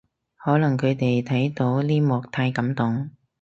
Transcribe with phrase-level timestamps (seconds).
[0.43, 3.11] 可能佢哋睇到呢幕太感動